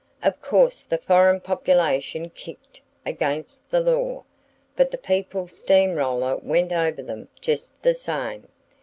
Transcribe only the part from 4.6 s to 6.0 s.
but the People's steam